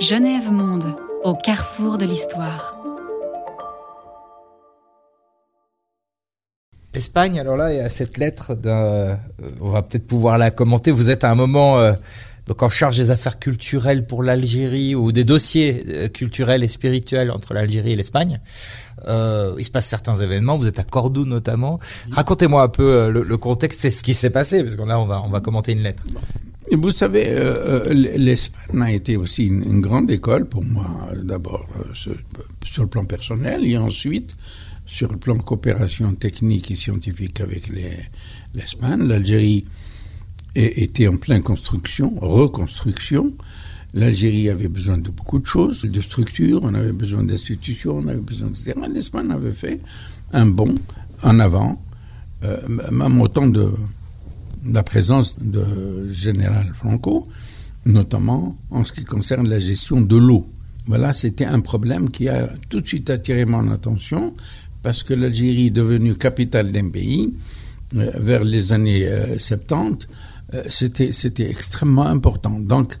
Genève 0.00 0.50
Monde, 0.52 0.96
au 1.22 1.34
carrefour 1.34 1.98
de 1.98 2.04
l'histoire. 2.04 2.76
L'Espagne, 6.92 7.40
alors 7.40 7.56
là, 7.56 7.72
il 7.72 7.78
y 7.78 7.80
a 7.80 7.88
cette 7.88 8.18
lettre 8.18 8.54
d'un. 8.54 9.18
On 9.60 9.70
va 9.70 9.82
peut-être 9.82 10.06
pouvoir 10.06 10.38
la 10.38 10.50
commenter. 10.50 10.90
Vous 10.90 11.10
êtes 11.10 11.24
à 11.24 11.30
un 11.30 11.34
moment 11.34 11.78
euh, 11.78 11.92
donc 12.46 12.62
en 12.62 12.68
charge 12.68 12.98
des 12.98 13.10
affaires 13.10 13.38
culturelles 13.38 14.06
pour 14.06 14.22
l'Algérie 14.22 14.94
ou 14.94 15.12
des 15.12 15.24
dossiers 15.24 15.84
euh, 15.88 16.08
culturels 16.08 16.62
et 16.62 16.68
spirituels 16.68 17.30
entre 17.30 17.54
l'Algérie 17.54 17.92
et 17.92 17.96
l'Espagne. 17.96 18.40
Euh, 19.08 19.54
il 19.58 19.64
se 19.64 19.70
passe 19.70 19.86
certains 19.86 20.14
événements. 20.14 20.56
Vous 20.56 20.66
êtes 20.66 20.78
à 20.78 20.84
Cordoue 20.84 21.24
notamment. 21.24 21.78
Racontez-moi 22.10 22.62
un 22.62 22.68
peu 22.68 22.86
euh, 22.86 23.10
le, 23.10 23.22
le 23.22 23.36
contexte, 23.38 23.80
c'est 23.80 23.90
ce 23.90 24.02
qui 24.02 24.14
s'est 24.14 24.30
passé, 24.30 24.62
parce 24.62 24.76
que 24.76 24.82
là, 24.82 24.98
on 25.00 25.06
va 25.06 25.22
on 25.22 25.30
va 25.30 25.40
commenter 25.40 25.72
une 25.72 25.82
lettre. 25.82 26.02
Vous 26.72 26.90
savez, 26.92 27.24
euh, 27.28 27.84
l'Espagne 27.92 28.82
a 28.82 28.92
été 28.92 29.16
aussi 29.16 29.46
une, 29.46 29.80
grande 29.80 30.10
école 30.10 30.46
pour 30.46 30.64
moi, 30.64 31.08
d'abord 31.22 31.66
sur, 31.92 32.14
sur, 32.64 32.82
le 32.82 32.88
plan 32.88 33.04
personnel 33.04 33.64
et 33.66 33.76
ensuite 33.76 34.34
sur 34.86 35.10
le 35.10 35.18
plan 35.18 35.34
de 35.34 35.42
coopération 35.42 36.14
technique 36.14 36.70
et 36.70 36.76
scientifique 36.76 37.40
avec 37.40 37.68
l'Espagne. 38.54 39.06
L'Algérie 39.06 39.64
était 40.54 41.08
en 41.08 41.16
pleine 41.16 41.42
construction, 41.42 42.14
reconstruction. 42.20 43.34
L'Algérie 43.92 44.50
avait 44.50 44.68
besoin 44.68 44.98
de 44.98 45.08
beaucoup 45.10 45.38
de 45.38 45.46
choses, 45.46 45.82
de 45.82 46.00
structures, 46.00 46.60
on 46.64 46.74
avait 46.74 46.92
besoin 46.92 47.22
d'institutions, 47.22 47.96
on 47.98 48.08
avait 48.08 48.18
besoin 48.20 48.48
de... 48.48 48.92
L'Espagne 48.92 49.30
avait 49.30 49.52
fait 49.52 49.80
un 50.32 50.46
bond 50.46 50.74
en 51.22 51.38
avant, 51.38 51.80
euh, 52.42 52.56
même 52.90 53.20
autant 53.20 53.46
de 53.46 53.72
la 54.64 54.82
présence 54.82 55.36
de 55.40 56.08
général 56.10 56.72
Franco, 56.74 57.28
notamment 57.86 58.56
en 58.70 58.84
ce 58.84 58.92
qui 58.92 59.04
concerne 59.04 59.48
la 59.48 59.58
gestion 59.58 60.00
de 60.00 60.16
l'eau. 60.16 60.46
Voilà, 60.86 61.12
c'était 61.12 61.46
un 61.46 61.60
problème 61.60 62.10
qui 62.10 62.28
a 62.28 62.48
tout 62.68 62.80
de 62.80 62.86
suite 62.86 63.10
attiré 63.10 63.44
mon 63.44 63.70
attention 63.70 64.34
parce 64.82 65.02
que 65.02 65.14
l'Algérie 65.14 65.70
devenue 65.70 66.14
capitale 66.14 66.72
d'un 66.72 66.90
pays 66.90 67.32
euh, 67.96 68.10
vers 68.18 68.44
les 68.44 68.72
années 68.72 69.06
euh, 69.06 69.38
70 69.38 70.06
euh, 70.52 70.62
c'était, 70.68 71.12
c'était 71.12 71.48
extrêmement 71.48 72.06
important. 72.06 72.60
Donc, 72.60 72.94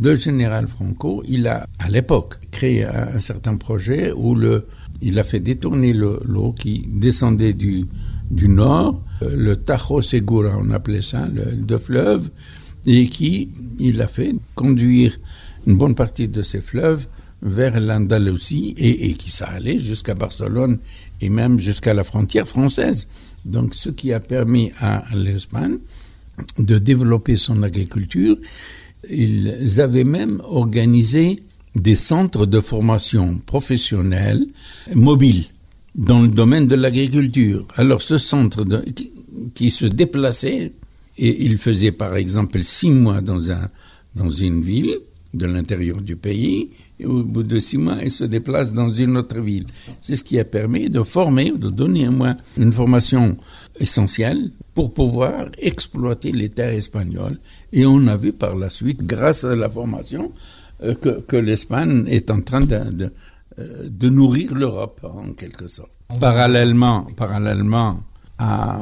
le 0.00 0.14
général 0.14 0.66
Franco, 0.66 1.22
il 1.26 1.46
a, 1.48 1.66
à 1.78 1.88
l'époque, 1.88 2.36
créé 2.50 2.84
un, 2.84 3.18
certain 3.18 3.56
projet 3.56 4.12
où 4.12 4.34
le, 4.34 4.66
il 5.00 5.18
a 5.18 5.22
fait 5.22 5.40
détourner 5.40 5.92
le, 5.92 6.20
l'eau 6.24 6.52
qui 6.52 6.86
descendait 6.88 7.52
du, 7.54 7.86
du 8.30 8.48
nord, 8.48 8.94
euh, 8.94 9.11
le 9.34 9.56
Tajo 9.56 10.00
Segura, 10.00 10.56
on 10.58 10.70
appelait 10.70 11.02
ça, 11.02 11.26
le, 11.28 11.78
fleuve, 11.78 12.30
et 12.86 13.06
qui, 13.06 13.50
il 13.78 14.00
a 14.00 14.08
fait 14.08 14.34
conduire 14.54 15.16
une 15.66 15.76
bonne 15.76 15.94
partie 15.94 16.28
de 16.28 16.42
ces 16.42 16.60
fleuves 16.60 17.06
vers 17.42 17.80
l'Andalousie 17.80 18.74
et, 18.76 19.10
et 19.10 19.14
qui 19.14 19.30
ça 19.30 19.46
allait 19.46 19.80
jusqu'à 19.80 20.14
Barcelone 20.14 20.78
et 21.20 21.28
même 21.28 21.58
jusqu'à 21.58 21.94
la 21.94 22.04
frontière 22.04 22.46
française. 22.46 23.06
Donc, 23.44 23.74
ce 23.74 23.90
qui 23.90 24.12
a 24.12 24.20
permis 24.20 24.72
à 24.78 25.04
l'Espagne 25.14 25.78
de 26.58 26.78
développer 26.78 27.36
son 27.36 27.62
agriculture. 27.62 28.36
Ils 29.10 29.80
avaient 29.80 30.04
même 30.04 30.40
organisé 30.44 31.42
des 31.74 31.94
centres 31.94 32.46
de 32.46 32.60
formation 32.60 33.38
professionnelle 33.46 34.46
mobiles 34.94 35.44
dans 35.94 36.22
le 36.22 36.28
domaine 36.28 36.66
de 36.66 36.74
l'agriculture. 36.74 37.66
Alors 37.76 38.02
ce 38.02 38.18
centre 38.18 38.64
qui, 39.54 39.70
se 39.70 39.86
déplaçait, 39.86 40.72
et 41.18 41.44
il 41.44 41.58
faisait 41.58 41.92
par 41.92 42.16
exemple 42.16 42.62
six 42.62 42.90
mois 42.90 43.20
dans, 43.20 43.52
un, 43.52 43.68
dans 44.14 44.30
une 44.30 44.62
ville 44.62 44.96
de 45.34 45.46
l'intérieur 45.46 46.00
du 46.00 46.16
pays, 46.16 46.70
et 47.00 47.06
au 47.06 47.22
bout 47.24 47.42
de 47.42 47.58
six 47.58 47.78
mois, 47.78 47.98
il 48.02 48.10
se 48.10 48.24
déplace 48.24 48.72
dans 48.74 48.88
une 48.88 49.16
autre 49.16 49.40
ville. 49.40 49.66
C'est 50.00 50.14
ce 50.16 50.22
qui 50.22 50.38
a 50.38 50.44
permis 50.44 50.88
de 50.88 51.02
former, 51.02 51.50
de 51.50 51.68
donner 51.68 52.06
à 52.06 52.10
moi 52.10 52.36
une 52.58 52.70
formation 52.72 53.36
essentielle 53.80 54.50
pour 54.74 54.92
pouvoir 54.92 55.46
exploiter 55.58 56.32
les 56.32 56.48
terres 56.48 56.74
espagnoles. 56.74 57.38
Et 57.72 57.86
on 57.86 58.06
a 58.06 58.16
vu 58.16 58.32
par 58.32 58.56
la 58.56 58.68
suite, 58.68 59.04
grâce 59.04 59.44
à 59.44 59.56
la 59.56 59.68
formation, 59.68 60.32
euh, 60.84 60.94
que, 60.94 61.36
l'Espagne 61.36 62.06
est 62.08 62.30
en 62.30 62.40
train 62.40 62.60
de, 62.60 62.90
de, 62.90 63.10
de 63.58 64.08
nourrir 64.08 64.54
l'Europe, 64.54 65.00
en 65.04 65.32
quelque 65.32 65.66
sorte. 65.66 65.90
Parallèlement, 66.20 67.04
parallèlement 67.16 68.00
à, 68.38 68.78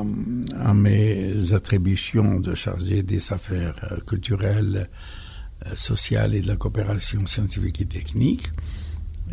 à, 0.61 0.75
mes 0.75 1.53
attributions 1.53 2.41
de 2.41 2.55
chargé 2.55 3.03
des 3.03 3.33
affaires 3.33 3.75
euh, 3.91 3.97
culturelles, 4.07 4.87
sociales 5.77 6.35
et 6.35 6.41
de 6.41 6.49
la 6.49 6.57
coopération 6.57 7.27
scientifique 7.27 7.83
et 7.83 7.87
technique, 7.87 8.51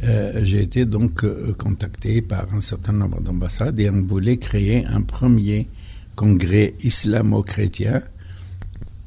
euh, 0.04 0.42
j'ai 0.44 0.62
été 0.62 0.86
donc 0.86 1.24
euh, 1.24 1.54
contacté 1.58 2.22
par 2.22 2.54
un 2.54 2.62
certain 2.62 2.94
nombre 2.94 3.20
d'ambassades 3.22 3.80
et 3.80 3.90
on 3.90 4.04
voulait 4.04 4.38
créer 4.38 4.86
un 4.86 5.02
premier 5.02 5.68
congrès 6.16 6.76
islamo-chrétien 6.84 8.02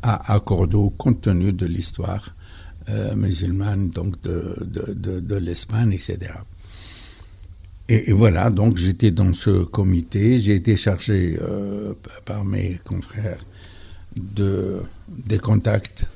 à, 0.02 0.32
à, 0.34 0.40
Cordoue, 0.40 0.90
compte 0.90 1.20
tenu 1.20 1.52
de 1.52 1.66
l'histoire 1.66 2.24
euh, 2.28 2.39
musulmane 3.14 3.88
donc 3.88 4.20
de, 4.22 4.56
de, 4.64 5.20
de, 5.20 5.36
l'Espagne, 5.36 5.92
etc. 5.92 6.32
Et, 7.88 8.12
voilà, 8.12 8.50
donc 8.50 8.76
j'étais 8.76 9.10
dans 9.10 9.32
ce 9.32 9.64
comité, 9.64 10.38
j'ai 10.38 10.54
été 10.54 10.76
chargé 10.76 11.36
euh, 11.42 11.92
par 12.24 12.44
mes 12.44 12.78
confrères 12.84 13.44
de, 14.16 14.80
des 15.08 15.38
contacts 15.38 16.06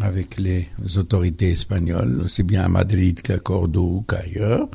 avec 0.00 0.38
les 0.38 0.66
autorités 0.96 1.52
espagnoles, 1.52 2.22
aussi 2.24 2.42
bien 2.42 2.64
à 2.64 2.68
Madrid 2.68 3.20
qu'à 3.22 3.38
Cordoue 3.38 4.04
qu'ailleurs. 4.08 4.68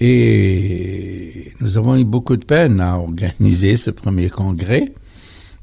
Et 0.00 1.52
nous 1.60 1.76
avons 1.76 1.96
eu 1.96 2.04
beaucoup 2.04 2.36
de 2.36 2.44
peine 2.44 2.80
à 2.80 2.98
organiser 2.98 3.76
ce 3.76 3.90
premier 3.90 4.30
congrès, 4.30 4.92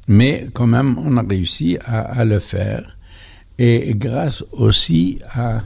mais 0.06 0.46
quand 0.52 0.66
même, 0.68 0.96
on 0.98 1.16
a 1.16 1.22
réussi 1.22 1.76
à 1.84 2.24
le 2.24 2.38
faire. 2.38 2.95
Et 3.58 3.94
grâce 3.94 4.44
aussi 4.52 5.20
à, 5.32 5.62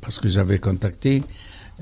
parce 0.00 0.18
que 0.18 0.28
j'avais 0.28 0.58
contacté 0.58 1.22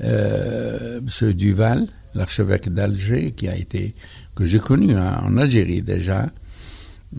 euh, 0.03 0.99
M. 0.99 1.33
Duval, 1.33 1.87
l'archevêque 2.15 2.69
d'Alger, 2.69 3.31
qui 3.31 3.47
a 3.47 3.55
été, 3.55 3.93
que 4.35 4.45
j'ai 4.45 4.59
connu 4.59 4.95
hein, 4.95 5.21
en 5.23 5.37
Algérie 5.37 5.81
déjà, 5.81 6.29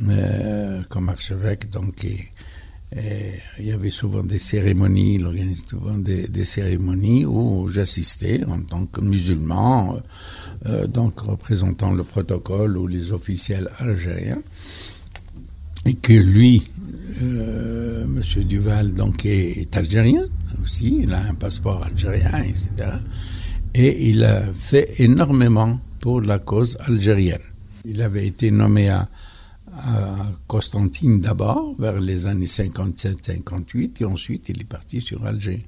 euh, 0.09 0.83
comme 0.89 1.09
archevêque, 1.09 1.69
donc, 1.71 2.07
il 3.59 3.65
y 3.65 3.73
avait 3.73 3.91
souvent 3.91 4.23
des 4.25 4.39
cérémonies, 4.39 5.17
il 5.17 5.27
organise 5.27 5.65
souvent 5.69 5.97
des, 5.97 6.27
des 6.27 6.45
cérémonies 6.45 7.25
où 7.25 7.69
j'assistais 7.69 8.43
en 8.45 8.63
tant 8.63 8.87
que 8.87 9.01
musulman, 9.01 10.01
euh, 10.67 10.87
donc 10.87 11.21
représentant 11.21 11.93
le 11.93 12.03
protocole 12.03 12.77
ou 12.77 12.87
les 12.87 13.13
officiels 13.13 13.69
algériens. 13.79 14.43
Et 15.87 15.95
que 15.95 16.13
lui, 16.13 16.63
euh, 17.23 18.05
M. 18.05 18.45
Duval, 18.45 18.93
donc, 18.95 19.25
est, 19.27 19.61
est, 19.61 19.77
algérien 19.77 20.25
aussi, 20.63 21.01
il 21.03 21.13
a 21.13 21.23
un 21.23 21.35
passeport 21.35 21.83
algérien, 21.85 22.43
etc. 22.43 22.71
Et 23.75 24.11
il 24.11 24.25
a 24.25 24.53
fait 24.53 24.95
énormément 24.99 25.81
pour 26.01 26.21
la 26.21 26.39
cause 26.39 26.77
algérienne. 26.81 27.39
Il 27.85 28.03
avait 28.03 28.27
été 28.27 28.51
nommé 28.51 28.89
à 28.89 29.09
à 29.73 30.33
Constantine 30.47 31.21
d'abord, 31.21 31.75
vers 31.79 32.01
les 32.01 32.27
années 32.27 32.47
57-58, 32.47 34.03
et 34.03 34.05
ensuite 34.05 34.49
il 34.49 34.61
est 34.61 34.65
parti 34.69 35.01
sur 35.01 35.25
Alger. 35.25 35.65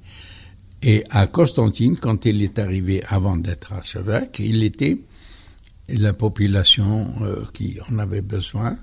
Et 0.81 1.03
à 1.09 1.27
Constantine, 1.27 1.97
quand 1.97 2.25
il 2.25 2.41
est 2.41 2.59
arrivé 2.59 3.03
avant 3.07 3.37
d'être 3.37 3.73
archevêque, 3.73 4.39
il 4.39 4.63
était 4.63 4.97
la 5.89 6.13
population 6.13 7.13
euh, 7.21 7.43
qui 7.53 7.77
en 7.89 7.99
avait 7.99 8.21
besoin 8.21 8.77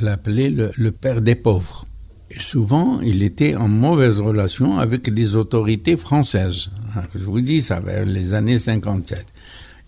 l'appelait 0.00 0.50
le, 0.50 0.70
le, 0.76 0.92
père 0.92 1.20
des 1.20 1.34
pauvres. 1.34 1.86
Et 2.30 2.38
souvent, 2.38 3.00
il 3.00 3.22
était 3.22 3.56
en 3.56 3.68
mauvaise 3.68 4.20
relation 4.20 4.78
avec 4.78 5.08
les 5.08 5.36
autorités 5.36 5.96
françaises. 5.96 6.70
Je 7.14 7.24
vous 7.24 7.40
dis, 7.40 7.60
ça 7.60 7.80
vers 7.80 8.04
les 8.04 8.34
années 8.34 8.58
57. 8.58 9.32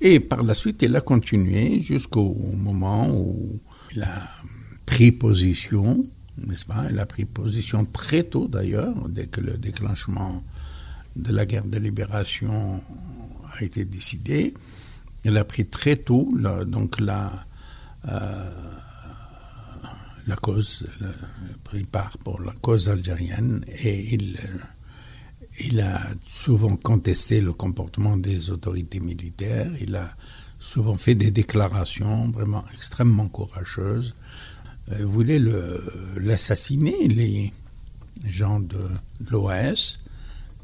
Et 0.00 0.18
par 0.18 0.42
la 0.42 0.54
suite, 0.54 0.82
il 0.82 0.94
a 0.96 1.00
continué 1.00 1.78
jusqu'au 1.80 2.34
moment 2.56 3.08
où 3.10 3.60
il 3.94 4.02
a 4.02 4.28
pris 4.84 5.12
position, 5.12 6.04
n'est-ce 6.38 6.64
pas? 6.64 6.86
Elle 6.88 6.98
a 6.98 7.06
pris 7.06 7.24
position 7.24 7.84
très 7.84 8.24
tôt 8.24 8.48
d'ailleurs, 8.48 9.08
dès 9.08 9.26
que 9.26 9.40
le 9.40 9.52
déclenchement 9.52 10.42
de 11.14 11.32
la 11.32 11.46
guerre 11.46 11.66
de 11.66 11.78
libération 11.78 12.80
a 13.56 13.62
été 13.62 13.84
décidé. 13.84 14.54
Elle 15.24 15.36
a 15.36 15.44
pris 15.44 15.66
très 15.66 15.96
tôt 15.96 16.28
donc 16.66 16.98
la, 17.00 17.30
euh, 18.08 18.50
la 20.26 20.36
cause, 20.36 20.86
le, 21.00 21.08
pris 21.64 21.84
part 21.84 22.16
pour 22.18 22.40
la 22.42 22.52
cause 22.52 22.88
algérienne 22.88 23.64
et 23.68 24.14
il, 24.14 24.38
il 25.60 25.80
a 25.80 26.00
souvent 26.26 26.76
contesté 26.76 27.40
le 27.40 27.52
comportement 27.52 28.16
des 28.16 28.50
autorités 28.50 29.00
militaires. 29.00 29.70
Il 29.80 29.96
a 29.96 30.08
souvent 30.58 30.96
fait 30.96 31.14
des 31.14 31.30
déclarations 31.30 32.30
vraiment 32.30 32.64
extrêmement 32.72 33.28
courageuses 33.28 34.14
euh, 34.92 35.04
voulaient 35.04 35.40
l'assassiner, 36.16 37.08
les 37.08 37.52
gens 38.30 38.60
de 38.60 38.78
l'OAS, 39.30 39.98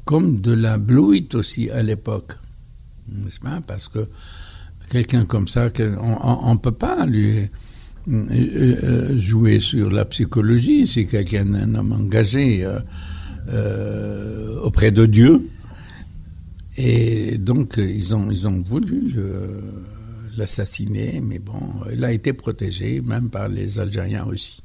comme 0.05 0.41
de 0.41 0.53
la 0.53 0.77
Blue 0.77 1.27
aussi 1.33 1.69
à 1.69 1.83
l'époque. 1.83 2.33
N'est-ce 3.09 3.39
pas? 3.39 3.61
Parce 3.65 3.87
que 3.87 4.07
quelqu'un 4.89 5.25
comme 5.25 5.47
ça, 5.47 5.69
on 5.99 6.53
ne 6.53 6.59
peut 6.59 6.71
pas 6.71 7.05
lui 7.05 7.49
jouer 8.07 9.59
sur 9.59 9.91
la 9.91 10.05
psychologie. 10.05 10.87
C'est 10.87 11.05
quelqu'un, 11.05 11.53
un 11.53 11.75
homme 11.75 11.91
engagé 11.91 12.67
auprès 14.63 14.91
de 14.91 15.05
Dieu. 15.05 15.49
Et 16.77 17.37
donc, 17.37 17.75
ils 17.77 18.15
ont, 18.15 18.31
ils 18.31 18.47
ont 18.47 18.61
voulu 18.61 19.13
l'assassiner, 20.37 21.21
mais 21.21 21.39
bon, 21.39 21.59
il 21.91 22.03
a 22.03 22.11
été 22.11 22.33
protégé, 22.33 23.01
même 23.01 23.29
par 23.29 23.49
les 23.49 23.79
Algériens 23.79 24.25
aussi. 24.25 24.61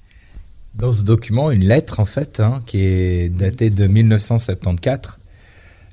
Dans 0.76 0.92
ce 0.92 1.04
document, 1.04 1.50
une 1.50 1.64
lettre, 1.64 2.00
en 2.00 2.04
fait, 2.04 2.40
hein, 2.40 2.62
qui 2.66 2.80
est 2.80 3.28
datée 3.28 3.70
de 3.70 3.86
1974, 3.86 5.18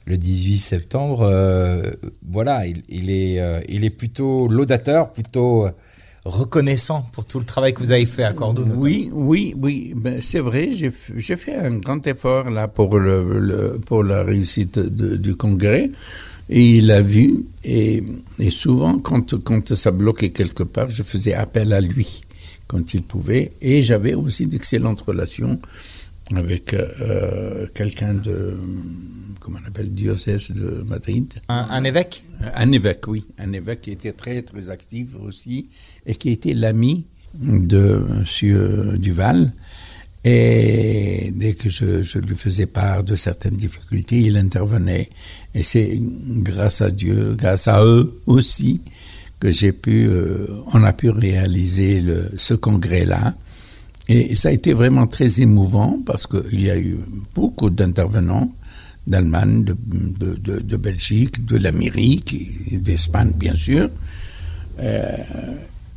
le 0.05 0.17
18 0.17 0.57
septembre, 0.57 1.21
euh, 1.21 1.91
voilà, 2.27 2.65
il, 2.65 3.11
est, 3.11 3.39
euh, 3.39 3.61
il 3.69 3.85
est 3.85 3.91
plutôt 3.91 4.47
laudateur, 4.47 5.11
plutôt 5.13 5.67
euh, 5.67 5.71
reconnaissant 6.25 7.07
pour 7.13 7.25
tout 7.25 7.39
le 7.39 7.45
travail 7.45 7.73
que 7.73 7.79
vous 7.79 7.91
avez 7.91 8.05
fait 8.05 8.23
à 8.23 8.33
Cordoue. 8.33 8.65
Oui, 8.75 9.09
oui, 9.11 9.55
oui, 9.57 9.93
ben, 9.95 10.21
c'est 10.21 10.39
vrai, 10.39 10.69
j'ai 10.71 11.35
fait 11.35 11.55
un 11.55 11.77
grand 11.77 12.05
effort 12.05 12.49
là 12.49 12.67
pour, 12.67 12.99
la 12.99 14.23
réussite 14.23 14.79
du 14.79 15.35
congrès. 15.35 15.89
Et 16.49 16.77
il 16.77 16.91
a 16.91 17.01
vu, 17.01 17.45
et, 17.63 18.03
souvent, 18.49 18.99
quand 18.99 19.73
ça 19.73 19.91
bloquait 19.91 20.31
quelque 20.31 20.63
part, 20.63 20.89
je 20.89 21.01
faisais 21.01 21.33
appel 21.33 21.71
à 21.73 21.81
lui 21.81 22.21
quand 22.67 22.93
il 22.93 23.03
pouvait. 23.03 23.53
Et 23.61 23.81
j'avais 23.81 24.13
aussi 24.13 24.47
d'excellentes 24.47 25.01
relations 25.01 25.59
avec 26.37 26.73
euh, 26.73 27.67
quelqu'un 27.73 28.13
de, 28.13 28.57
comment 29.39 29.59
on 29.63 29.67
appelle, 29.67 29.91
diocèse 29.91 30.51
de 30.51 30.83
Madrid. 30.87 31.33
Un, 31.49 31.83
évêque? 31.83 32.23
Un 32.55 32.71
évêque, 32.71 33.07
oui. 33.07 33.25
Un 33.37 33.53
évêque 33.53 33.81
qui 33.81 33.91
était 33.91 34.13
très, 34.13 34.41
très 34.41 34.69
actif 34.69 35.15
aussi 35.21 35.69
et 36.05 36.15
qui 36.15 36.29
était 36.29 36.53
l'ami 36.53 37.05
de 37.33 38.05
M. 38.43 38.97
Duval. 38.97 39.51
Et 40.23 41.31
dès 41.35 41.53
que 41.53 41.69
je, 41.69 42.03
je, 42.03 42.19
lui 42.19 42.35
faisais 42.35 42.67
part 42.67 43.03
de 43.03 43.15
certaines 43.15 43.57
difficultés, 43.57 44.19
il 44.21 44.37
intervenait. 44.37 45.09
Et 45.55 45.63
c'est 45.63 45.97
grâce 45.99 46.81
à 46.81 46.91
Dieu, 46.91 47.33
grâce 47.35 47.67
à 47.67 47.83
eux 47.83 48.21
aussi, 48.27 48.81
que 49.41 49.51
j'ai 49.51 49.73
pu, 49.73 50.07
euh, 50.07 50.45
on 50.73 50.83
a 50.83 50.93
pu 50.93 51.09
réaliser 51.09 51.99
le, 51.99 52.31
ce 52.37 52.53
congrès-là. 52.53 53.33
Et 54.07 54.35
ça 54.35 54.49
a 54.49 54.51
été 54.51 54.73
vraiment 54.73 55.07
très 55.07 55.41
émouvant 55.41 55.99
parce 56.05 56.27
qu'il 56.27 56.61
y 56.61 56.69
a 56.69 56.77
eu 56.77 56.97
beaucoup 57.35 57.69
d'intervenants 57.69 58.51
d'Allemagne, 59.07 59.63
de, 59.63 59.75
de, 59.75 60.59
de, 60.59 60.77
Belgique, 60.77 61.45
de 61.45 61.57
l'Amérique, 61.57 62.81
d'Espagne 62.81 63.31
bien 63.35 63.55
sûr. 63.55 63.89
Euh, 64.79 65.17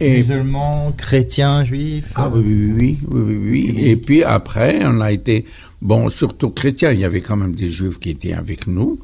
et, 0.01 0.19
Musulmans, 0.19 0.93
chrétiens, 0.97 1.65
juifs 1.65 2.13
Ah 2.15 2.29
oui, 2.29 2.43
oui, 2.43 2.99
oui, 3.09 3.21
oui, 3.21 3.37
oui, 3.37 3.75
Et 3.85 3.97
puis 3.97 4.25
après, 4.25 4.81
on 4.85 5.01
a 5.01 5.13
été, 5.13 5.45
bon, 5.81 6.09
surtout 6.09 6.51
chrétiens, 6.51 6.91
il 6.91 7.01
y 7.01 7.05
avait 7.05 7.21
quand 7.21 7.37
même 7.37 7.55
des 7.55 7.69
juifs 7.69 7.99
qui 7.99 8.11
étaient 8.11 8.33
avec 8.33 8.67
nous. 8.67 8.99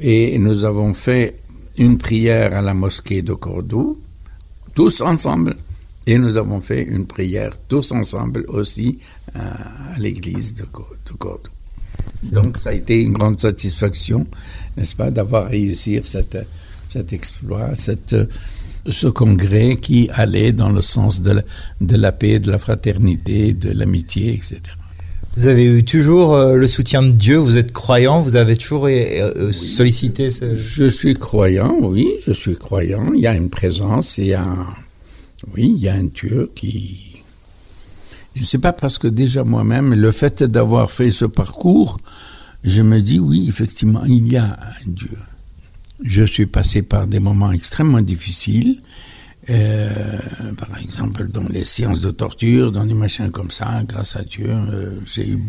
Et 0.00 0.38
nous 0.38 0.64
avons 0.64 0.92
fait 0.92 1.36
une 1.78 1.98
prière 1.98 2.54
à 2.54 2.62
la 2.62 2.74
mosquée 2.74 3.22
de 3.22 3.32
Cordoue, 3.32 3.96
tous 4.74 5.00
ensemble. 5.02 5.56
Et 6.06 6.18
nous 6.18 6.36
avons 6.36 6.60
fait 6.60 6.82
une 6.82 7.06
prière 7.06 7.52
tous 7.68 7.92
ensemble 7.92 8.44
aussi 8.48 8.98
à 9.34 9.98
l'église 9.98 10.54
de, 10.54 10.64
Cordoue. 10.64 11.50
Donc 12.32 12.56
ça 12.56 12.70
a 12.70 12.72
été 12.72 13.02
une 13.02 13.12
grande 13.12 13.40
satisfaction, 13.40 14.26
n'est-ce 14.76 14.96
pas, 14.96 15.10
d'avoir 15.10 15.48
réussi 15.48 15.98
cet, 16.02 16.36
cet 16.88 17.12
exploit, 17.12 17.74
cette 17.74 18.14
ce 18.86 19.06
congrès 19.06 19.76
qui 19.76 20.10
allait 20.12 20.52
dans 20.52 20.70
le 20.70 20.82
sens 20.82 21.22
de 21.22 21.32
la, 21.32 21.42
de 21.80 21.96
la 21.96 22.12
paix, 22.12 22.38
de 22.38 22.50
la 22.50 22.58
fraternité, 22.58 23.54
de 23.54 23.70
l'amitié, 23.70 24.34
etc. 24.34 24.60
Vous 25.36 25.48
avez 25.48 25.64
eu 25.64 25.84
toujours 25.84 26.34
euh, 26.34 26.54
le 26.54 26.66
soutien 26.68 27.02
de 27.02 27.10
Dieu, 27.10 27.38
vous 27.38 27.56
êtes 27.56 27.72
croyant, 27.72 28.20
vous 28.22 28.36
avez 28.36 28.56
toujours 28.56 28.86
euh, 28.86 28.90
euh, 28.90 29.52
sollicité 29.52 30.30
ce... 30.30 30.54
Je 30.54 30.84
suis 30.84 31.16
croyant, 31.16 31.76
oui, 31.80 32.08
je 32.24 32.32
suis 32.32 32.56
croyant. 32.56 33.12
Il 33.12 33.20
y 33.20 33.26
a 33.26 33.34
une 33.34 33.50
présence, 33.50 34.18
il 34.18 34.26
y 34.26 34.34
a 34.34 34.42
un... 34.42 34.66
Oui, 35.54 35.72
il 35.76 35.82
y 35.82 35.88
a 35.88 35.94
un 35.94 36.04
Dieu 36.04 36.50
qui... 36.54 37.22
Je 38.34 38.40
ne 38.40 38.46
sais 38.46 38.58
pas 38.58 38.72
parce 38.72 38.98
que 38.98 39.06
déjà 39.06 39.44
moi-même, 39.44 39.94
le 39.94 40.10
fait 40.10 40.42
d'avoir 40.42 40.90
fait 40.90 41.10
ce 41.10 41.24
parcours, 41.24 41.98
je 42.64 42.82
me 42.82 43.00
dis 43.00 43.20
oui, 43.20 43.46
effectivement, 43.48 44.04
il 44.04 44.30
y 44.32 44.36
a 44.36 44.44
un 44.46 44.88
Dieu 44.88 45.16
je 46.02 46.24
suis 46.24 46.46
passé 46.46 46.82
par 46.82 47.06
des 47.06 47.20
moments 47.20 47.52
extrêmement 47.52 48.00
difficiles. 48.00 48.80
Euh, 49.50 50.18
par 50.56 50.78
exemple, 50.78 51.28
dans 51.28 51.46
les 51.48 51.64
séances 51.64 52.00
de 52.00 52.10
torture, 52.10 52.72
dans 52.72 52.84
des 52.84 52.94
machins 52.94 53.30
comme 53.30 53.50
ça, 53.50 53.82
grâce 53.86 54.16
à 54.16 54.22
Dieu, 54.22 54.50
euh, 54.50 54.98
j'ai 55.04 55.28
eu 55.28 55.42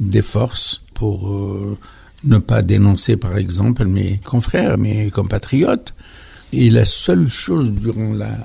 des 0.00 0.22
forces 0.22 0.82
pour 0.92 1.30
euh, 1.30 1.78
ne 2.24 2.38
pas 2.38 2.62
dénoncer, 2.62 3.16
par 3.16 3.38
exemple, 3.38 3.86
mes 3.86 4.18
confrères, 4.18 4.76
mes 4.76 5.10
compatriotes. 5.10 5.94
Et 6.52 6.68
la 6.68 6.84
seule 6.84 7.28
chose 7.28 7.72
durant 7.72 8.12
la, 8.12 8.36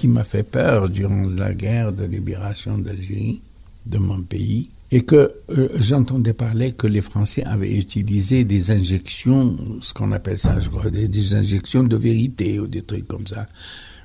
qui 0.00 0.08
m'a 0.08 0.24
fait 0.24 0.44
peur 0.44 0.88
durant 0.88 1.26
la 1.36 1.52
guerre 1.52 1.92
de 1.92 2.04
libération 2.04 2.78
d'Algérie, 2.78 3.42
de 3.84 3.98
mon 3.98 4.22
pays, 4.22 4.70
et 4.90 5.02
que 5.02 5.30
euh, 5.50 5.68
j'entendais 5.78 6.32
parler 6.32 6.72
que 6.72 6.86
les 6.86 7.02
Français 7.02 7.44
avaient 7.44 7.76
utilisé 7.76 8.44
des 8.44 8.70
injections, 8.70 9.58
ce 9.82 9.92
qu'on 9.92 10.12
appelle 10.12 10.38
ça, 10.38 10.58
je 10.58 10.70
crois, 10.70 10.88
des, 10.88 11.34
injections 11.34 11.82
de 11.82 11.96
vérité 11.98 12.58
ou 12.58 12.66
des 12.66 12.80
trucs 12.80 13.06
comme 13.06 13.26
ça. 13.26 13.46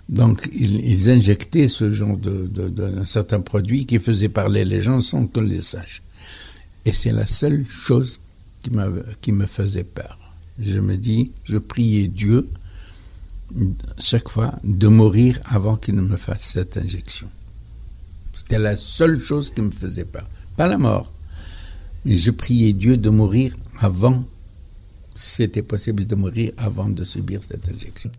Donc, 0.10 0.50
ils, 0.54 1.10
injectaient 1.10 1.70
ce 1.70 1.90
genre 1.94 2.18
de, 2.18 2.46
de, 2.54 2.68
de, 2.68 3.06
certain 3.06 3.40
produit 3.40 3.86
qui 3.86 3.98
faisait 4.00 4.28
parler 4.28 4.66
les 4.66 4.82
gens 4.82 5.00
sans 5.00 5.26
qu'on 5.28 5.44
les 5.44 5.62
sache. 5.62 6.02
Et 6.84 6.92
c'est 6.92 7.14
la 7.14 7.26
seule 7.26 7.66
chose 7.70 8.20
qui, 8.62 8.70
qui 9.22 9.32
me 9.32 9.46
faisait 9.46 9.86
peur. 9.86 10.20
Je 10.62 10.80
me 10.80 10.98
dis, 10.98 11.32
je 11.46 11.58
priais 11.58 12.10
Dieu 12.10 12.50
chaque 14.00 14.30
fois 14.30 14.54
de 14.64 14.88
mourir 14.88 15.40
avant 15.46 15.78
qu'il 15.78 15.96
ne 15.96 16.02
me 16.02 16.18
fasse 16.18 16.44
cette 16.44 16.78
injection. 16.78 17.28
C'était 18.36 18.60
la 18.60 18.76
seule 18.76 19.20
chose 19.20 19.52
qui 19.52 19.62
me 19.62 19.72
faisait 19.72 20.06
peur 20.06 20.26
pas 20.56 20.68
la 20.68 20.78
mort. 20.78 21.12
Mais 22.06 22.18
je 22.18 22.32
priais 22.32 22.74
Dieu 22.74 22.98
de 22.98 23.10
mourir 23.10 23.56
avant, 23.80 24.24
c'était 25.16 25.64
possible 25.64 26.06
de 26.06 26.16
mourir 26.16 26.52
avant 26.58 26.90
de 26.90 27.04
subir 27.04 27.44
cette 27.44 27.68
injection. 27.70 28.12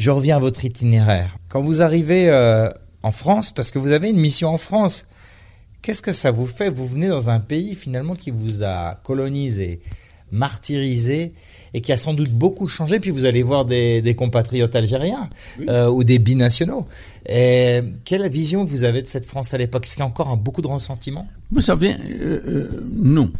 Je 0.00 0.10
reviens 0.10 0.36
à 0.36 0.38
votre 0.38 0.64
itinéraire. 0.64 1.36
Quand 1.50 1.60
vous 1.60 1.82
arrivez 1.82 2.30
euh, 2.30 2.70
en 3.02 3.10
France, 3.10 3.52
parce 3.52 3.70
que 3.70 3.78
vous 3.78 3.90
avez 3.90 4.08
une 4.08 4.16
mission 4.16 4.48
en 4.48 4.56
France, 4.56 5.04
qu'est-ce 5.82 6.00
que 6.00 6.12
ça 6.12 6.30
vous 6.30 6.46
fait? 6.46 6.70
Vous 6.70 6.86
venez 6.86 7.08
dans 7.08 7.28
un 7.28 7.38
pays 7.38 7.74
finalement 7.74 8.14
qui 8.14 8.30
vous 8.30 8.62
a 8.62 8.94
colonisé, 9.02 9.80
martyrisé 10.32 11.34
et 11.74 11.82
qui 11.82 11.92
a 11.92 11.98
sans 11.98 12.14
doute 12.14 12.30
beaucoup 12.30 12.66
changé. 12.66 12.98
Puis 12.98 13.10
vous 13.10 13.26
allez 13.26 13.42
voir 13.42 13.66
des, 13.66 14.14
compatriotes 14.16 14.74
algériens 14.74 15.28
euh, 15.68 15.90
ou 15.90 16.02
des 16.02 16.18
binationaux. 16.18 16.86
Et 17.28 17.82
quelle 18.06 18.26
vision 18.30 18.64
vous 18.64 18.84
avez 18.84 19.02
de 19.02 19.06
cette 19.06 19.26
France 19.26 19.52
à 19.52 19.58
l'époque? 19.58 19.84
Est-ce 19.84 19.96
qu'il 19.96 20.02
y 20.02 20.06
a 20.06 20.08
encore 20.08 20.34
beaucoup 20.38 20.62
de 20.62 20.68
ressentiment? 20.68 21.28
Vous 21.50 21.60
savez, 21.60 21.94
euh, 22.08 22.88
non. 22.90 23.30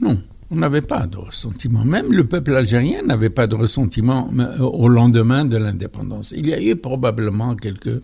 Non. 0.00 0.20
On 0.52 0.56
n'avait 0.56 0.82
pas 0.82 1.06
de 1.06 1.16
ressentiment. 1.16 1.82
Même 1.84 2.12
le 2.12 2.26
peuple 2.26 2.54
algérien 2.54 3.02
n'avait 3.02 3.30
pas 3.30 3.46
de 3.46 3.54
ressentiment 3.54 4.30
au 4.60 4.88
lendemain 4.88 5.46
de 5.46 5.56
l'indépendance. 5.56 6.34
Il 6.36 6.46
y 6.46 6.52
a 6.52 6.60
eu 6.60 6.76
probablement 6.76 7.56
quelques, 7.56 8.02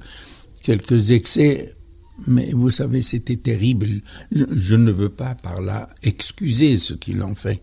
quelques 0.62 1.10
excès 1.10 1.74
mais 2.26 2.50
vous 2.52 2.70
savez, 2.70 3.00
c'était 3.00 3.36
terrible. 3.36 3.86
Je, 4.32 4.74
ne 4.74 4.90
veux 4.90 5.08
pas 5.08 5.36
par 5.36 5.60
là 5.60 5.88
excuser 6.02 6.76
ce 6.76 6.94
qu'ils 6.94 7.22
ont 7.22 7.36
fait 7.36 7.62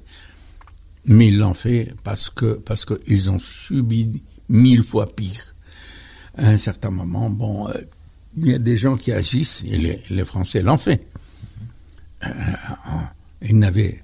mais 1.08 1.28
ils 1.28 1.38
l'ont 1.38 1.54
fait 1.54 1.94
parce 2.04 2.30
que 2.30 2.56
parce 2.56 2.86
qu'ils 2.86 3.30
ont 3.30 3.40
subi 3.40 4.22
mille 4.50 4.84
fois 4.84 5.08
pire. 5.08 5.56
À 6.38 6.50
un 6.50 6.58
certain 6.58 6.90
moment, 6.90 7.30
bon, 7.30 7.68
euh, 7.70 7.74
il 8.38 8.48
y 8.48 8.54
a 8.54 8.58
des 8.58 8.76
gens 8.76 8.98
qui 8.98 9.12
agissent, 9.12 9.64
et 9.70 9.78
les, 9.78 10.02
les 10.10 10.26
Français 10.26 10.62
l'ont 10.62 10.78
fait. 10.78 11.08
Euh, 12.26 12.30
ils 13.42 13.58
n'avaient 13.58 14.04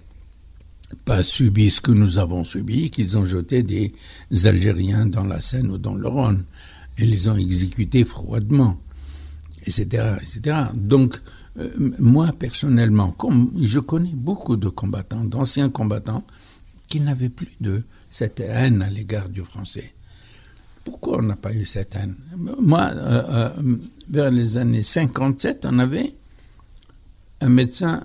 pas 1.05 1.23
subi 1.23 1.69
ce 1.69 1.81
que 1.81 1.91
nous 1.91 2.17
avons 2.17 2.43
subi, 2.43 2.89
qu'ils 2.89 3.17
ont 3.17 3.25
jeté 3.25 3.63
des 3.63 3.93
Algériens 4.45 5.05
dans 5.05 5.23
la 5.23 5.41
Seine 5.41 5.71
ou 5.71 5.77
dans 5.77 5.95
le 5.95 6.07
Rhône, 6.07 6.45
et 6.97 7.05
les 7.05 7.29
ont 7.29 7.35
exécutés 7.35 8.03
froidement, 8.03 8.77
etc. 9.65 10.15
etc. 10.21 10.57
Donc, 10.73 11.19
euh, 11.57 11.69
moi, 11.99 12.31
personnellement, 12.37 13.11
comme 13.11 13.51
je 13.61 13.79
connais 13.79 14.13
beaucoup 14.13 14.55
de 14.55 14.69
combattants, 14.69 15.25
d'anciens 15.25 15.69
combattants, 15.69 16.23
qu'il 16.87 17.03
n'avait 17.03 17.29
plus 17.29 17.51
de 17.61 17.83
cette 18.09 18.41
haine 18.41 18.81
à 18.83 18.89
l'égard 18.89 19.29
du 19.29 19.43
français. 19.43 19.93
Pourquoi 20.83 21.19
on 21.19 21.23
n'a 21.23 21.35
pas 21.35 21.53
eu 21.53 21.65
cette 21.65 21.95
haine? 21.95 22.15
Moi, 22.35 22.89
euh, 22.93 23.51
euh, 23.59 23.77
vers 24.09 24.31
les 24.31 24.57
années 24.57 24.83
57, 24.83 25.65
on 25.69 25.79
avait 25.79 26.13
un 27.39 27.49
médecin 27.49 28.03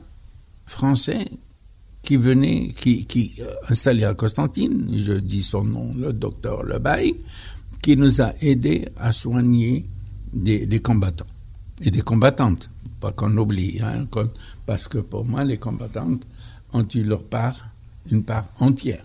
français 0.66 1.26
qui 2.06 2.16
venait, 2.16 2.68
qui, 2.68 3.04
qui 3.04 3.34
euh, 3.40 3.52
installé 3.68 4.04
à 4.04 4.14
Constantine, 4.14 4.92
je 4.96 5.14
dis 5.14 5.42
son 5.42 5.64
nom, 5.64 5.92
le 5.94 6.12
docteur 6.12 6.62
Lebaille, 6.62 7.16
qui 7.82 7.96
nous 7.96 8.22
a 8.22 8.32
aidés 8.40 8.88
à 8.96 9.10
soigner 9.10 9.84
des, 10.32 10.78
combattants 10.78 11.26
et 11.82 11.90
des 11.90 12.02
combattantes. 12.02 12.70
Pas 13.00 13.10
qu'on 13.10 13.36
oublie, 13.36 13.80
hein, 13.82 14.06
parce 14.66 14.86
que 14.86 14.98
pour 14.98 15.24
moi, 15.24 15.42
les 15.42 15.56
combattantes 15.56 16.22
ont 16.72 16.86
eu 16.94 17.02
leur 17.02 17.24
part 17.24 17.70
une 18.10 18.22
part 18.22 18.46
entière. 18.60 19.04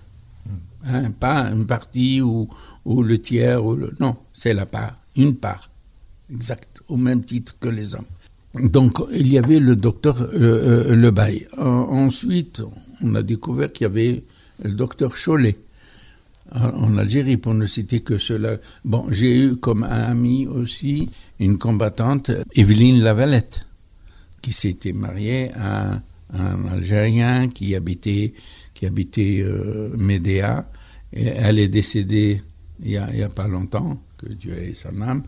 Hein, 0.86 1.10
pas 1.12 1.50
une 1.52 1.66
partie 1.66 2.22
ou, 2.22 2.48
ou 2.86 3.02
le 3.02 3.18
tiers. 3.20 3.66
Ou 3.66 3.76
le, 3.76 3.94
non, 4.00 4.16
c'est 4.32 4.54
la 4.54 4.68
part, 4.68 4.96
une 5.16 5.36
part, 5.36 5.72
exact, 6.32 6.84
au 6.88 6.98
même 6.98 7.24
titre 7.24 7.56
que 7.60 7.68
les 7.70 7.96
hommes. 7.96 8.06
Donc, 8.56 9.00
il 9.14 9.32
y 9.32 9.38
avait 9.38 9.60
le 9.60 9.76
docteur 9.76 10.22
euh, 10.22 10.90
euh 10.92 10.96
Lebaille. 10.96 11.48
ensuite, 11.58 12.62
on 13.02 13.16
a 13.16 13.24
découvert 13.24 13.72
qu'il 13.72 13.86
y 13.86 13.90
avait 13.90 14.24
le 14.64 14.72
docteur 14.72 15.14
Cholet 15.16 15.58
en 16.54 16.98
Algérie, 16.98 17.38
pour 17.38 17.54
ne 17.54 17.66
citer 17.66 18.02
que 18.02 18.18
cela. 18.18 18.58
Bon, 18.84 19.06
j'ai 19.10 19.38
eu 19.38 19.56
comme 19.56 19.84
ami 19.84 20.48
aussi 20.48 21.10
une 21.40 21.58
combattante, 21.58 22.32
Evelyne 22.56 23.02
Lavalette, 23.02 23.68
qui 24.42 24.52
s'était 24.52 24.92
mariée 24.94 25.52
à 25.56 26.02
un 26.34 26.66
Algérien 26.68 27.48
qui 27.48 27.76
habitait 27.76 28.34
qui 28.74 28.86
habitait 28.86 29.42
euh, 29.44 29.96
Médéa. 29.98 30.68
Elle 31.14 31.60
est 31.60 31.68
décédée 31.68 32.42
il 32.84 32.90
n'y 32.90 33.22
a, 33.22 33.30
pas 33.30 33.48
longtemps, 33.48 34.00
que 34.22 34.32
Dieu 34.34 34.58
ait 34.58 34.74
son 34.74 35.02
âme, 35.02 35.24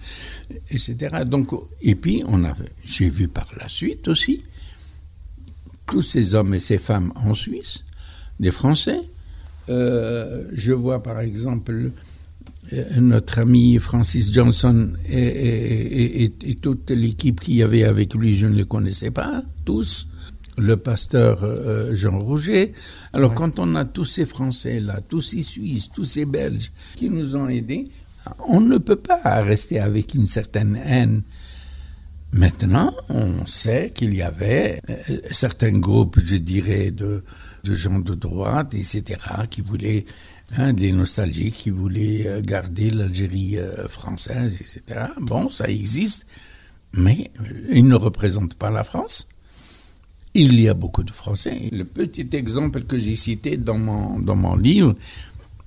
etc. 0.70 1.24
Donc, 1.26 1.52
et 1.82 1.96
puis, 1.96 2.24
on 2.28 2.44
j'ai 2.86 3.10
vu 3.10 3.28
par 3.28 3.48
la 3.60 3.68
suite 3.70 4.08
aussi 4.08 4.44
tous 5.88 6.02
ces 6.02 6.36
hommes 6.36 6.54
et 6.54 6.60
ces 6.60 6.78
femmes 6.78 7.12
en 7.16 7.34
Suisse, 7.34 7.84
des 8.40 8.52
Français. 8.52 9.02
Euh, 9.70 10.48
je 10.52 10.74
vois 10.74 11.02
par 11.02 11.20
exemple 11.22 11.92
euh, 12.74 13.00
notre 13.00 13.40
ami 13.40 13.78
Francis 13.80 14.32
Johnson 14.32 14.94
et, 15.08 16.24
et 16.44 16.56
toute 16.56 16.90
l'équipe 16.92 17.40
qui 17.40 17.56
y 17.56 17.64
avait 17.64 17.84
avec 17.84 18.14
lui, 18.14 18.36
je 18.36 18.48
ne 18.48 18.56
les 18.56 18.66
connaissais 18.66 19.12
pas 19.12 19.42
tous 19.66 20.08
le 20.58 20.78
pasteur 20.78 21.44
euh, 21.44 21.96
Jean 21.96 22.20
Rouget. 22.20 22.74
Alors 23.14 23.34
quand 23.34 23.60
on 23.60 23.76
a 23.76 23.86
tous 23.86 24.06
ces 24.06 24.26
Français-là, 24.26 25.02
tous 25.08 25.22
ces 25.22 25.42
Suisses, 25.42 25.90
tous 25.94 26.04
ces 26.04 26.26
Belges 26.26 26.72
qui 26.96 27.10
nous 27.10 27.36
ont 27.36 27.48
aidés, 27.48 27.90
on 28.48 28.62
ne 28.62 28.78
peut 28.78 28.98
pas 28.98 29.42
rester 29.42 29.80
avec 29.80 30.14
une 30.14 30.26
certaine 30.26 30.80
haine. 30.86 31.22
Maintenant, 32.32 32.94
on 33.10 33.46
sait 33.46 33.92
qu'il 33.94 34.14
y 34.16 34.22
avait 34.22 34.82
euh, 34.90 35.18
certains 35.30 35.78
groupes, 35.78 36.20
je 36.20 36.38
dirais, 36.38 36.92
de, 36.92 37.24
gens 37.64 38.00
de 38.00 38.16
droite, 38.16 38.74
etc., 38.74 39.20
qui 39.50 39.62
voulaient 39.62 40.06
hein, 40.58 40.74
des 40.74 40.92
nostalgiques, 40.92 41.56
qui 41.56 41.70
voulaient 41.70 42.26
euh, 42.26 42.42
garder 42.42 42.90
l'Algérie 42.90 43.58
française, 43.88 44.58
etc. 44.60 45.08
Bon, 45.22 45.48
ça 45.48 45.68
existe, 45.70 46.26
mais 46.94 47.32
ils 47.72 47.88
ne 47.88 47.96
représentent 47.96 48.56
pas 48.56 48.72
la 48.72 48.84
France. 48.84 49.28
Il 50.36 50.60
y 50.60 50.68
a 50.68 50.74
beaucoup 50.74 51.04
de 51.04 51.12
Français. 51.12 51.70
Le 51.72 51.86
petit 51.86 52.28
exemple 52.34 52.84
que 52.84 52.98
j'ai 52.98 53.16
cité 53.16 53.56
dans 53.56 53.78
mon, 53.78 54.20
dans 54.20 54.36
mon 54.36 54.56
livre, 54.56 54.96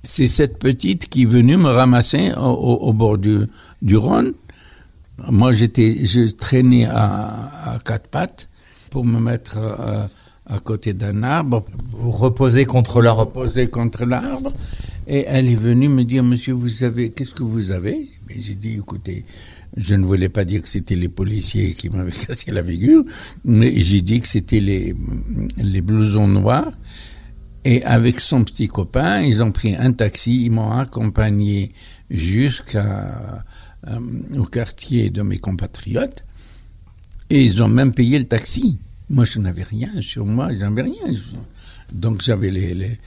c'est 0.07 0.27
cette 0.27 0.57
petite 0.57 1.09
qui 1.09 1.23
est 1.23 1.25
venue 1.25 1.57
me 1.57 1.69
ramasser 1.69 2.31
au, 2.37 2.93
bord 2.93 3.17
du, 3.17 3.39
du 3.81 3.97
Rhône. 3.97 4.33
Moi, 5.29 5.51
j'étais, 5.51 6.05
je 6.05 6.31
traînais 6.31 6.85
à, 6.85 7.77
quatre 7.83 8.07
pattes 8.07 8.47
pour 8.89 9.03
me 9.03 9.19
mettre 9.19 9.57
euh, 9.57 10.05
à, 10.45 10.59
côté 10.59 10.93
d'un 10.93 11.23
arbre. 11.23 11.65
Vous 11.91 12.11
reposez 12.11 12.63
contre 12.63 13.01
l'arbre. 13.01 13.23
Reposer 13.25 13.67
contre 13.67 14.05
l'arbre. 14.05 14.53
Et 15.07 15.25
elle 15.27 15.49
est 15.49 15.55
venue 15.55 15.89
me 15.89 16.05
dire, 16.05 16.23
monsieur, 16.23 16.53
vous 16.53 16.85
avez, 16.85 17.09
qu'est-ce 17.09 17.35
que 17.35 17.43
vous 17.43 17.73
avez? 17.73 18.07
J'ai 18.29 18.55
dit, 18.55 18.75
écoutez, 18.75 19.25
je 19.75 19.95
ne 19.95 20.05
voulais 20.05 20.29
pas 20.29 20.45
dire 20.45 20.61
que 20.61 20.69
c'était 20.69 20.95
les 20.95 21.09
policiers 21.09 21.73
qui 21.73 21.89
m'avaient 21.89 22.11
cassé 22.27 22.51
la 22.51 22.63
figure, 22.63 23.03
mais 23.43 23.77
j'ai 23.81 23.99
dit 23.99 24.21
que 24.21 24.27
c'était 24.27 24.61
les, 24.61 24.95
les 25.57 25.81
blousons 25.81 26.29
noirs. 26.29 26.71
Et 27.67 27.83
avec 27.83 28.21
son 28.21 28.45
petit 28.45 28.69
copain, 28.69 29.19
ils 29.19 29.43
ont 29.43 29.51
pris 29.51 29.75
un 29.75 29.91
taxi, 29.91 30.45
ils 30.45 30.51
m'ont 30.51 30.71
accompagné 30.71 31.73
jusqu'au 32.09 32.77
euh, 32.77 34.45
quartier 34.49 35.09
de 35.09 35.21
mes 35.21 35.37
compatriotes. 35.37 36.23
Et 37.29 37.43
ils 37.43 37.61
ont 37.61 37.67
même 37.67 37.91
payé 37.91 38.19
le 38.19 38.23
taxi. 38.23 38.77
Moi, 39.09 39.25
je 39.25 39.39
n'avais 39.39 39.63
rien 39.63 39.89
sur 39.99 40.25
moi, 40.25 40.47
j'avais 40.57 40.83
rien. 40.83 41.11
Donc, 41.91 42.21
j'avais 42.21 42.51
les. 42.51 42.97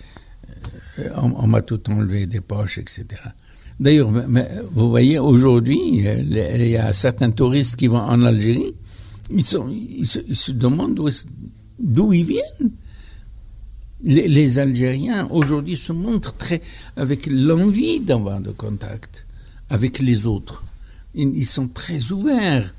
euh, 0.98 1.08
on 1.16 1.46
m'a 1.46 1.62
tout 1.62 1.80
enlevé 1.90 2.26
des 2.26 2.42
poches, 2.42 2.76
etc. 2.76 3.06
D'ailleurs, 3.80 4.10
vous 4.10 4.90
voyez, 4.90 5.18
aujourd'hui, 5.18 5.80
il 5.94 6.66
y 6.68 6.76
a 6.76 6.92
certains 6.92 7.30
touristes 7.30 7.76
qui 7.76 7.86
vont 7.86 7.96
en 8.02 8.22
Algérie, 8.24 8.74
ils, 9.30 9.42
se, 9.42 10.52
demandent 10.52 11.00
d'où 11.78 12.12
ils 12.12 12.26
viennent. 12.26 12.72
Les, 14.02 14.58
Algériens, 14.58 15.28
aujourd'hui, 15.30 15.76
se 15.76 15.92
montrent 15.92 16.34
très, 16.34 16.62
avec 16.96 17.26
l'envie 17.26 18.00
d'avoir 18.00 18.40
de 18.40 18.50
contact 18.50 19.26
avec 19.68 19.98
les 19.98 20.26
autres. 20.26 20.64
Ils, 21.14 21.44
sont 21.44 21.68
très 21.68 22.12
ouverts 22.12 22.72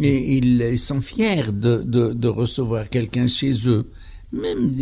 et 0.00 0.36
ils, 0.36 0.78
sont 0.78 1.00
fiers 1.00 1.50
de, 1.52 1.82
de, 1.82 2.28
recevoir 2.28 2.90
quelqu'un 2.90 3.26
chez 3.26 3.52
eux. 3.68 3.86
Même 4.32 4.76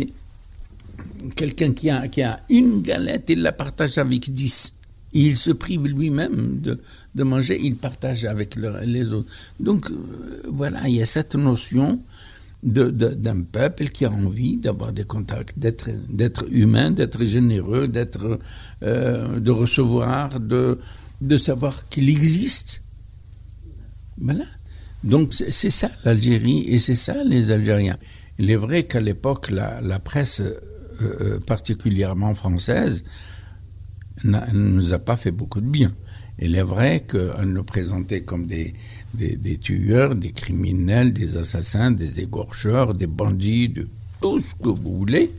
quelqu'un 1.35 1.71
qui 1.71 1.89
a, 1.89 2.07
qui 2.07 2.21
a 2.23 2.41
une 2.49 2.81
galette, 2.81 3.25
il 3.29 3.41
la 3.41 3.51
partage 3.51 3.97
avec 3.97 4.33
dix 4.33 4.73
il 5.15 5.37
se 5.37 5.51
prive 5.51 5.87
lui-même 5.87 6.59
de, 6.61 6.79
de, 7.15 7.23
manger, 7.23 7.59
il 7.63 7.75
partage 7.77 8.25
avec 8.25 8.55
les 8.55 9.13
autres. 9.13 9.29
Donc 9.59 9.89
euh, 9.89 9.95
voilà, 10.49 10.87
il 10.87 10.95
y 10.95 11.01
a 11.01 11.05
cette 11.05 11.35
notion 11.35 12.01
d'un 12.65 13.41
peuple 13.43 13.89
qui 13.89 14.05
a 14.05 14.11
envie 14.11 14.57
d'avoir 14.57 14.91
des 14.91 15.03
contacts, 15.03 15.57
d'être 15.57 16.45
humain, 16.51 16.89
d'être 16.91 17.23
généreux, 17.23 17.87
d'être 17.87 18.39
euh, 18.83 19.39
de 19.39 19.51
recevoir, 19.51 20.39
de, 20.39 20.79
de 21.21 21.37
savoir 21.37 21.87
qu'il 21.89 22.09
existe. 22.09 22.81
Voilà. 24.17 24.45
Donc 25.03 25.33
c'est 25.33 25.69
ça 25.69 25.89
l'Algérie 26.03 26.65
et 26.67 26.79
c'est 26.79 26.95
ça 26.95 27.23
les 27.23 27.51
Algériens. 27.51 27.97
Il 28.39 28.49
est 28.49 28.55
vrai 28.55 28.83
qu'à 28.83 28.99
l'époque, 28.99 29.49
la, 29.51 29.99
presse, 29.99 30.41
euh, 31.01 31.39
particulièrement 31.45 32.33
française, 32.35 33.03
ne 34.23 34.39
nous 34.53 34.93
a 34.93 34.99
pas 34.99 35.15
fait 35.15 35.31
beaucoup 35.31 35.61
de 35.61 35.67
bien. 35.67 35.93
Il 36.39 36.55
est 36.55 36.63
vrai 36.63 37.05
qu'on 37.09 37.45
nous 37.45 37.63
présentait 37.63 38.21
comme 38.21 38.45
des, 38.45 38.73
des, 39.15 39.57
tueurs, 39.57 40.15
des 40.15 40.31
criminels, 40.31 41.13
des 41.13 41.37
assassins, 41.37 41.91
des 41.91 42.19
égorgeurs, 42.19 42.93
des 42.93 43.07
bandits, 43.07 43.69
de 43.69 43.87
tout 44.21 44.39
ce 44.39 44.53
que 44.55 44.69
vous 44.69 44.97
voulez. 44.97 45.31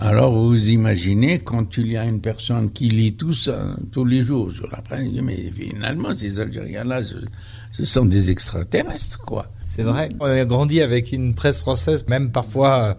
Alors 0.00 0.32
vous 0.32 0.70
imaginez 0.70 1.40
quand 1.40 1.76
il 1.76 1.88
y 1.88 1.96
a 1.96 2.04
une 2.04 2.20
personne 2.20 2.70
qui 2.70 2.88
lit 2.88 3.14
tout 3.14 3.32
ça 3.32 3.58
tous 3.90 4.04
les 4.04 4.22
jours 4.22 4.52
sur 4.52 4.68
la 4.70 4.80
presse, 4.80 5.08
mais 5.24 5.50
finalement 5.50 6.14
ces 6.14 6.38
Algériens-là, 6.38 7.02
ce, 7.02 7.84
sont 7.84 8.04
des 8.04 8.30
extraterrestres, 8.30 9.18
quoi. 9.22 9.50
C'est 9.66 9.82
vrai. 9.82 10.08
On 10.20 10.26
a 10.26 10.44
grandi 10.44 10.80
avec 10.80 11.10
une 11.10 11.34
presse 11.34 11.60
française, 11.60 12.06
même 12.06 12.30
parfois 12.30 12.82
euh, 12.82 12.94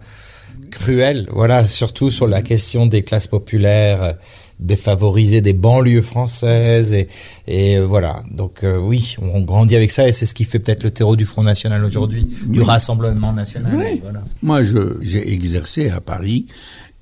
cruelle, 0.70 1.26
voilà, 1.32 1.66
surtout 1.66 2.10
sur 2.10 2.28
la 2.28 2.42
question 2.42 2.84
des 2.84 3.02
classes 3.02 3.26
populaires 3.26 4.14
défavorisées 4.60 5.40
des 5.40 5.52
banlieues 5.52 6.02
françaises 6.02 6.92
et, 6.92 7.08
et 7.48 7.78
euh, 7.78 7.86
voilà. 7.86 8.22
Donc 8.30 8.62
euh, 8.62 8.78
oui 8.78 9.16
on 9.20 9.40
grandit 9.40 9.76
avec 9.76 9.90
ça 9.90 10.06
et 10.08 10.12
c'est 10.12 10.26
ce 10.26 10.34
qui 10.34 10.44
fait 10.44 10.58
peut-être 10.58 10.84
le 10.84 10.90
terreau 10.90 11.16
du 11.16 11.24
Front 11.24 11.42
National 11.42 11.84
aujourd'hui 11.84 12.26
du 12.46 12.60
Rassemblement 12.62 13.32
National. 13.32 13.72
Voilà. 14.02 14.22
moi 14.42 14.60
j'ai 14.62 15.32
exercé 15.32 15.90
à 15.90 16.00
Paris 16.00 16.46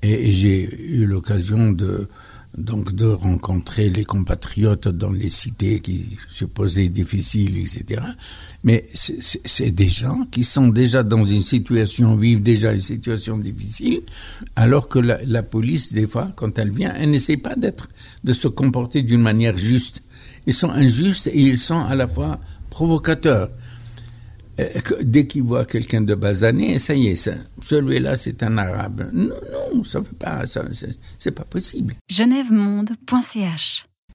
et 0.01 0.31
j'ai 0.31 0.69
eu 0.79 1.05
l'occasion 1.05 1.71
de 1.71 2.07
donc 2.57 2.93
de 2.93 3.05
rencontrer 3.05 3.89
les 3.89 4.03
compatriotes 4.03 4.87
dans 4.87 5.11
les 5.11 5.29
cités 5.29 5.79
qui 5.79 6.17
se 6.29 6.45
posaient 6.45 6.89
difficiles, 6.89 7.57
etc. 7.57 8.01
Mais 8.63 8.85
c'est 8.93 9.71
des 9.71 9.87
gens 9.87 10.25
qui 10.31 10.43
sont 10.43 10.67
déjà 10.67 11.03
dans 11.03 11.23
une 11.23 11.41
situation, 11.41 12.15
vivent 12.15 12.41
déjà 12.41 12.73
une 12.73 12.79
situation 12.79 13.37
difficile, 13.37 14.01
alors 14.55 14.89
que 14.89 14.99
la, 14.99 15.43
police, 15.43 15.93
des 15.93 16.07
fois, 16.07 16.29
quand 16.35 16.57
elle 16.59 16.71
vient, 16.71 16.93
elle 16.97 17.11
n'essaie 17.11 17.37
pas 17.37 17.55
d'être, 17.55 17.87
de 18.23 18.33
se 18.33 18.47
comporter 18.47 19.03
d'une 19.03 19.21
manière 19.21 19.57
juste. 19.57 20.03
Ils 20.47 20.53
sont 20.53 20.71
injustes 20.71 21.27
et 21.27 21.39
ils 21.39 21.57
sont 21.57 21.79
à 21.79 21.95
la 21.95 22.07
fois 22.07 22.39
provocateurs. 22.69 23.49
Euh, 24.59 24.67
dès 25.01 25.25
qu'il 25.27 25.43
voit 25.43 25.65
quelqu'un 25.65 26.01
de 26.01 26.15
basané, 26.15 26.79
ça 26.79 26.93
y 26.93 27.07
est, 27.07 27.29
celui-là 27.61 28.15
c'est 28.15 28.43
un 28.43 28.57
arabe. 28.57 29.09
Non, 29.13 29.35
non, 29.73 29.83
ça 29.83 29.99
ne 29.99 30.05
pas, 30.05 30.43
c'est 31.17 31.31
pas 31.31 31.45
possible. 31.45 31.95
Genèvemonde.ch 32.09 33.88